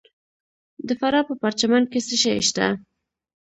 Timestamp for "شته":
2.49-2.67